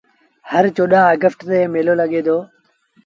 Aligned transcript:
هر 0.51 0.65
چوڏهآݩ 0.75 1.11
اگيسٽ 1.13 1.39
تي 1.49 1.59
ميلو 1.73 1.93
لڳي 2.01 2.21
دو۔ 2.27 2.37